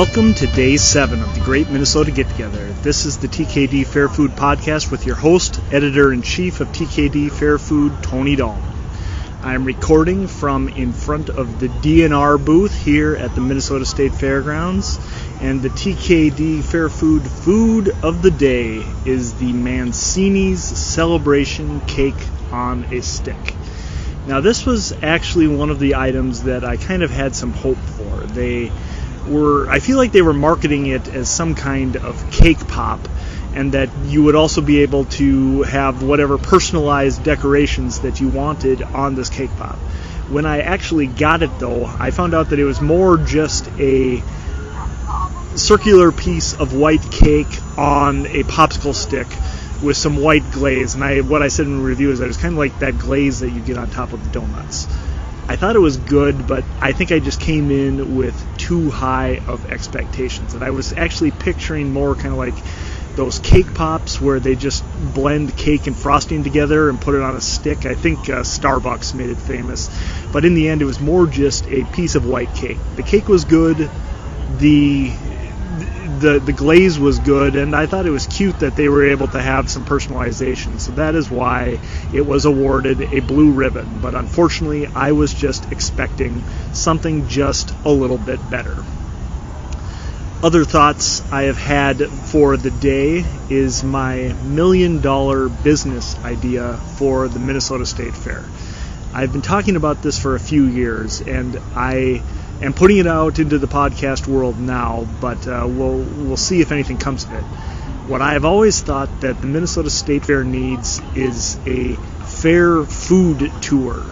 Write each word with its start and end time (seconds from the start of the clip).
Welcome 0.00 0.32
to 0.36 0.46
day 0.46 0.78
seven 0.78 1.20
of 1.20 1.34
the 1.34 1.42
Great 1.42 1.68
Minnesota 1.68 2.10
Get 2.10 2.26
Together. 2.30 2.72
This 2.80 3.04
is 3.04 3.18
the 3.18 3.28
TKD 3.28 3.86
Fair 3.86 4.08
Food 4.08 4.30
Podcast 4.30 4.90
with 4.90 5.04
your 5.04 5.14
host, 5.14 5.60
editor 5.70 6.10
in 6.10 6.22
chief 6.22 6.60
of 6.60 6.68
TKD 6.68 7.30
Fair 7.30 7.58
Food, 7.58 7.92
Tony 8.02 8.34
Dahlman. 8.34 8.64
I'm 9.42 9.66
recording 9.66 10.26
from 10.26 10.68
in 10.70 10.94
front 10.94 11.28
of 11.28 11.60
the 11.60 11.68
DNR 11.68 12.42
booth 12.42 12.74
here 12.82 13.14
at 13.14 13.34
the 13.34 13.42
Minnesota 13.42 13.84
State 13.84 14.14
Fairgrounds, 14.14 14.98
and 15.42 15.60
the 15.60 15.68
TKD 15.68 16.64
Fair 16.64 16.88
Food 16.88 17.22
food 17.22 17.94
of 18.02 18.22
the 18.22 18.30
day 18.30 18.82
is 19.04 19.34
the 19.34 19.52
Mancini's 19.52 20.62
Celebration 20.62 21.82
Cake 21.82 22.26
on 22.50 22.84
a 22.84 23.02
Stick. 23.02 23.54
Now, 24.26 24.40
this 24.40 24.64
was 24.64 24.94
actually 25.02 25.48
one 25.48 25.68
of 25.68 25.78
the 25.78 25.96
items 25.96 26.44
that 26.44 26.64
I 26.64 26.78
kind 26.78 27.02
of 27.02 27.10
had 27.10 27.34
some 27.36 27.52
hope 27.52 27.76
for. 27.76 28.20
They 28.26 28.72
were, 29.26 29.68
I 29.68 29.80
feel 29.80 29.96
like 29.96 30.12
they 30.12 30.22
were 30.22 30.32
marketing 30.32 30.86
it 30.86 31.08
as 31.08 31.28
some 31.28 31.54
kind 31.54 31.96
of 31.96 32.30
cake 32.30 32.66
pop, 32.68 33.00
and 33.54 33.72
that 33.72 33.90
you 34.04 34.22
would 34.22 34.34
also 34.34 34.60
be 34.60 34.82
able 34.82 35.04
to 35.06 35.62
have 35.62 36.02
whatever 36.02 36.38
personalized 36.38 37.22
decorations 37.24 38.00
that 38.00 38.20
you 38.20 38.28
wanted 38.28 38.82
on 38.82 39.14
this 39.14 39.28
cake 39.28 39.50
pop. 39.56 39.76
When 40.28 40.46
I 40.46 40.60
actually 40.60 41.08
got 41.08 41.42
it, 41.42 41.58
though, 41.58 41.86
I 41.86 42.12
found 42.12 42.34
out 42.34 42.50
that 42.50 42.58
it 42.58 42.64
was 42.64 42.80
more 42.80 43.16
just 43.16 43.68
a 43.78 44.22
circular 45.56 46.12
piece 46.12 46.54
of 46.54 46.74
white 46.74 47.02
cake 47.10 47.48
on 47.76 48.26
a 48.26 48.44
popsicle 48.44 48.94
stick 48.94 49.26
with 49.82 49.96
some 49.96 50.16
white 50.16 50.48
glaze. 50.52 50.94
And 50.94 51.02
I, 51.02 51.20
what 51.20 51.42
I 51.42 51.48
said 51.48 51.66
in 51.66 51.78
the 51.78 51.84
review 51.84 52.12
is 52.12 52.20
that 52.20 52.28
it's 52.28 52.36
kind 52.36 52.54
of 52.54 52.58
like 52.58 52.78
that 52.80 52.98
glaze 52.98 53.40
that 53.40 53.50
you 53.50 53.60
get 53.60 53.76
on 53.76 53.90
top 53.90 54.12
of 54.12 54.32
donuts. 54.32 54.86
I 55.50 55.56
thought 55.56 55.74
it 55.74 55.80
was 55.80 55.96
good, 55.96 56.46
but 56.46 56.62
I 56.80 56.92
think 56.92 57.10
I 57.10 57.18
just 57.18 57.40
came 57.40 57.72
in 57.72 58.14
with 58.14 58.56
too 58.56 58.88
high 58.88 59.40
of 59.48 59.66
expectations. 59.66 60.54
And 60.54 60.62
I 60.62 60.70
was 60.70 60.92
actually 60.96 61.32
picturing 61.32 61.92
more 61.92 62.14
kind 62.14 62.30
of 62.30 62.38
like 62.38 62.54
those 63.16 63.40
cake 63.40 63.74
pops 63.74 64.20
where 64.20 64.38
they 64.38 64.54
just 64.54 64.84
blend 64.94 65.56
cake 65.56 65.88
and 65.88 65.98
frosting 65.98 66.44
together 66.44 66.88
and 66.88 67.00
put 67.00 67.16
it 67.16 67.22
on 67.22 67.34
a 67.34 67.40
stick. 67.40 67.84
I 67.84 67.96
think 67.96 68.30
uh, 68.30 68.42
Starbucks 68.42 69.12
made 69.12 69.30
it 69.30 69.38
famous. 69.38 69.90
But 70.30 70.44
in 70.44 70.54
the 70.54 70.68
end, 70.68 70.82
it 70.82 70.84
was 70.84 71.00
more 71.00 71.26
just 71.26 71.66
a 71.66 71.82
piece 71.82 72.14
of 72.14 72.24
white 72.24 72.54
cake. 72.54 72.78
The 72.94 73.02
cake 73.02 73.28
was 73.28 73.44
good. 73.44 73.90
The 74.60 75.12
the 75.78 76.40
the 76.44 76.52
glaze 76.52 76.98
was 76.98 77.18
good, 77.18 77.56
and 77.56 77.74
I 77.74 77.86
thought 77.86 78.06
it 78.06 78.10
was 78.10 78.26
cute 78.26 78.58
that 78.60 78.76
they 78.76 78.88
were 78.88 79.10
able 79.10 79.28
to 79.28 79.40
have 79.40 79.68
some 79.68 79.84
personalization. 79.84 80.80
So 80.80 80.92
that 80.92 81.14
is 81.14 81.30
why 81.30 81.78
it 82.12 82.26
was 82.26 82.44
awarded 82.44 83.00
a 83.12 83.20
blue 83.20 83.52
ribbon. 83.52 84.00
But 84.00 84.14
unfortunately, 84.14 84.88
I 84.94 85.12
was 85.12 85.32
just 85.32 85.70
expecting 85.70 86.42
something 86.72 87.26
just 87.28 87.72
a 87.84 87.90
little 87.90 88.18
bit 88.18 88.50
better. 88.50 88.84
Other 90.42 90.64
thoughts 90.64 91.22
I 91.30 91.42
have 91.42 91.58
had 91.58 92.02
for 92.08 92.56
the 92.56 92.70
day 92.70 93.24
is 93.50 93.84
my 93.84 94.34
million 94.42 95.00
dollar 95.00 95.48
business 95.48 96.16
idea 96.24 96.78
for 96.96 97.28
the 97.28 97.38
Minnesota 97.38 97.84
State 97.84 98.16
Fair. 98.16 98.42
I've 99.12 99.32
been 99.32 99.42
talking 99.42 99.76
about 99.76 100.02
this 100.02 100.18
for 100.18 100.34
a 100.34 100.40
few 100.40 100.64
years, 100.64 101.20
and 101.20 101.58
I 101.76 102.22
am 102.60 102.72
putting 102.72 102.98
it 102.98 103.06
out 103.06 103.38
into 103.38 103.58
the 103.58 103.66
podcast 103.66 104.26
world 104.26 104.58
now, 104.58 105.06
but 105.20 105.46
uh, 105.46 105.66
we'll 105.68 105.98
we'll 105.98 106.36
see 106.36 106.60
if 106.60 106.72
anything 106.72 106.98
comes 106.98 107.24
of 107.24 107.32
it. 107.32 107.44
What 108.06 108.22
I 108.22 108.32
have 108.32 108.44
always 108.44 108.80
thought 108.80 109.20
that 109.20 109.40
the 109.40 109.46
Minnesota 109.46 109.90
State 109.90 110.24
Fair 110.24 110.42
needs 110.42 111.00
is 111.14 111.58
a 111.66 111.94
fair 111.94 112.82
food 112.84 113.52
tour 113.60 114.04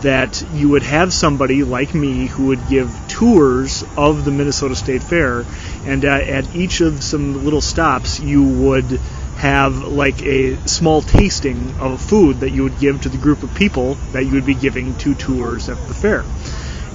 that 0.00 0.42
you 0.52 0.70
would 0.70 0.82
have 0.82 1.12
somebody 1.12 1.62
like 1.62 1.94
me 1.94 2.26
who 2.26 2.46
would 2.46 2.68
give 2.68 2.90
tours 3.08 3.84
of 3.96 4.24
the 4.24 4.30
Minnesota 4.30 4.74
State 4.74 5.02
Fair, 5.02 5.44
and 5.84 6.04
uh, 6.04 6.08
at 6.08 6.54
each 6.54 6.80
of 6.80 7.02
some 7.02 7.44
little 7.44 7.60
stops, 7.60 8.20
you 8.20 8.42
would 8.42 9.00
have 9.36 9.76
like 9.84 10.22
a 10.22 10.56
small 10.66 11.02
tasting 11.02 11.74
of 11.78 12.00
food 12.00 12.40
that 12.40 12.50
you 12.50 12.62
would 12.62 12.78
give 12.78 13.02
to 13.02 13.08
the 13.08 13.18
group 13.18 13.42
of 13.42 13.54
people 13.54 13.94
that 14.12 14.24
you 14.24 14.32
would 14.32 14.46
be 14.46 14.54
giving 14.54 14.96
two 14.96 15.14
tours 15.14 15.68
at 15.68 15.76
the 15.88 15.94
fair. 15.94 16.24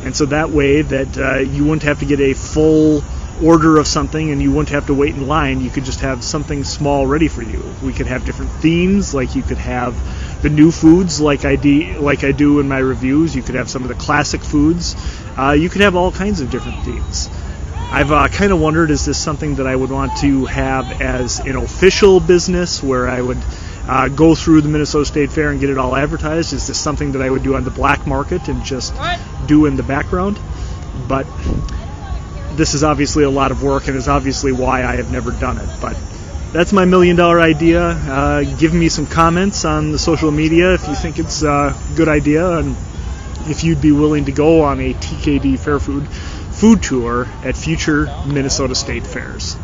And 0.04 0.16
so 0.16 0.26
that 0.28 0.50
way 0.50 0.82
that 0.82 1.18
uh, 1.18 1.38
you 1.40 1.64
wouldn't 1.64 1.84
have 1.84 2.00
to 2.00 2.06
get 2.06 2.20
a 2.20 2.34
full 2.34 3.04
order 3.42 3.78
of 3.78 3.88
something 3.88 4.32
and 4.32 4.42
you 4.42 4.52
wouldn't 4.52 4.70
have 4.70 4.88
to 4.88 4.94
wait 4.94 5.16
in 5.16 5.28
line. 5.28 5.62
You 5.62 5.70
could 5.70 5.84
just 5.84 6.02
have 6.02 6.24
something 6.24 6.64
small 6.64 7.08
ready 7.08 7.28
for 7.28 7.42
you. 7.42 7.64
We 7.84 7.94
could 7.94 8.08
have 8.08 8.26
different 8.26 8.52
themes, 8.52 9.14
like 9.14 9.36
you 9.36 9.42
could 9.42 9.58
have 9.58 9.96
the 10.42 10.50
new 10.50 10.72
foods, 10.72 11.20
like 11.20 11.46
I 11.46 11.56
de- 11.56 11.98
like 11.98 12.24
I 12.24 12.32
do 12.32 12.60
in 12.60 12.68
my 12.68 12.80
reviews. 12.80 13.36
You 13.36 13.42
could 13.42 13.56
have 13.56 13.70
some 13.70 13.84
of 13.84 13.90
the 13.90 13.96
classic 13.96 14.42
foods. 14.42 14.96
Uh, 15.38 15.52
you 15.52 15.70
could 15.70 15.82
have 15.82 15.96
all 15.96 16.12
kinds 16.12 16.42
of 16.42 16.52
different 16.52 16.84
themes. 16.84 17.30
I've 17.92 18.12
uh, 18.12 18.28
kind 18.30 18.52
of 18.52 18.60
wondered, 18.60 18.90
is 18.90 19.06
this 19.06 19.18
something 19.18 19.56
that 19.56 19.68
I 19.68 19.76
would 19.76 19.92
want 19.92 20.16
to 20.18 20.46
have 20.46 21.02
as 21.02 21.40
an 21.40 21.58
official 21.58 22.20
business, 22.22 22.82
where 22.82 23.10
I 23.10 23.22
would 23.22 23.38
uh, 23.92 24.08
go 24.08 24.34
through 24.36 24.62
the 24.62 24.70
Minnesota 24.70 25.04
State 25.04 25.34
Fair 25.34 25.50
and 25.50 25.60
get 25.60 25.70
it 25.70 25.78
all 25.78 25.98
advertised? 25.98 26.54
Is 26.54 26.66
this 26.66 26.80
something 26.80 27.12
that 27.12 27.22
I 27.22 27.30
would 27.30 27.44
do 27.44 27.56
on 27.56 27.66
the 27.66 27.72
black 27.72 28.08
market 28.08 28.48
and 28.48 28.64
just 28.64 28.94
do 29.48 29.66
in 29.66 29.76
the 29.76 29.84
background? 29.84 30.40
But 31.10 31.28
this 32.56 32.74
is 32.74 32.86
obviously 32.86 33.26
a 33.26 33.30
lot 33.30 33.52
of 33.52 33.62
work 33.62 33.90
and 33.90 33.98
is 33.98 34.08
obviously 34.08 34.54
why 34.54 34.86
I 34.86 34.96
have 34.96 35.12
never 35.12 35.32
done 35.32 35.58
it. 35.58 35.68
But 35.82 35.98
that's 36.54 36.72
my 36.72 36.86
million 36.86 37.18
dollar 37.18 37.42
idea. 37.42 37.82
Uh, 37.82 38.44
give 38.44 38.74
me 38.74 38.88
some 38.88 39.08
comments 39.08 39.66
on 39.66 39.92
the 39.92 40.00
social 40.00 40.32
media 40.32 40.74
if 40.74 40.88
you 40.88 40.96
think 40.96 41.20
it's 41.20 41.44
a 41.44 41.76
good 41.98 42.08
idea 42.08 42.50
and 42.60 42.78
if 43.50 43.66
you'd 43.66 43.82
be 43.82 43.92
willing 43.92 44.24
to 44.26 44.32
go 44.32 44.62
on 44.62 44.80
a 44.80 44.94
TKD 44.94 45.60
Fair 45.60 45.82
Food 45.82 46.08
food 46.08 46.82
tour 46.82 47.28
at 47.44 47.58
future 47.58 48.08
Minnesota 48.26 48.74
State 48.74 49.06
Fairs. 49.06 49.58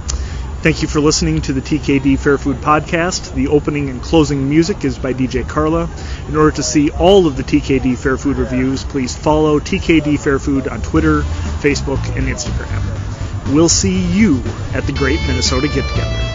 Thank 0.60 0.82
you 0.82 0.88
for 0.88 1.00
listening 1.00 1.42
to 1.44 1.54
the 1.54 1.62
TKD 1.62 2.18
Fair 2.18 2.40
Food 2.40 2.58
Podcast. 2.58 3.34
The 3.34 3.48
opening 3.48 3.90
and 3.90 4.02
closing 4.02 4.50
music 4.50 4.84
is 4.84 4.98
by 4.98 5.14
DJ 5.14 5.48
Carla. 5.48 5.88
In 6.28 6.36
order 6.36 6.52
to 6.56 6.64
see 6.64 6.90
all 6.90 7.28
of 7.28 7.38
the 7.38 7.44
TKD 7.44 7.96
Fair 7.96 8.18
Food 8.18 8.38
reviews, 8.38 8.84
please 8.84 9.16
follow 9.16 9.60
TKD 9.60 10.20
Fair 10.20 10.40
Food 10.40 10.68
on 10.68 10.82
Twitter, 10.82 11.22
Facebook, 11.62 12.04
and 12.18 12.28
Instagram. 12.28 13.54
We'll 13.54 13.70
see 13.70 14.02
you 14.12 14.44
at 14.74 14.86
the 14.88 14.94
Great 14.94 15.22
Minnesota 15.28 15.68
Get 15.68 15.88
Together. 15.90 16.27